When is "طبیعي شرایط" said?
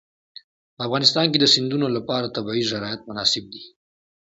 2.35-3.01